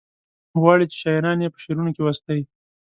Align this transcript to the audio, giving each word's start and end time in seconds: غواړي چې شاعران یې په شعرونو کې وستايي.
غواړي 0.61 0.85
چې 0.91 0.95
شاعران 1.01 1.37
یې 1.43 1.53
په 1.53 1.59
شعرونو 1.63 1.91
کې 1.95 2.01
وستايي. 2.05 2.43